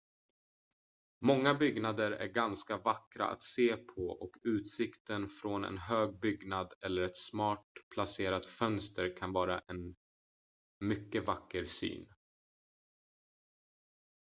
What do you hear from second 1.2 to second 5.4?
många byggnader är ganska vackra att se på och utsikten